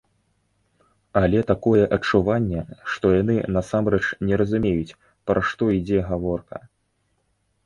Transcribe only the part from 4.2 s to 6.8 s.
не разумеюць, пра што ідзе гаворка.